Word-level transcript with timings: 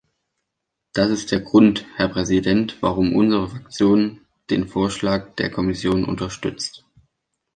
Das 0.93 1.11
ist 1.11 1.29
der 1.31 1.41
Grund, 1.41 1.85
Herr 1.95 2.07
Präsident, 2.09 2.81
warum 2.81 3.15
unsere 3.15 3.47
Fraktion 3.49 4.21
den 4.49 4.67
Vorschlag 4.67 5.35
der 5.35 5.51
Kommission 5.51 6.05
unterstützt. 6.05 6.83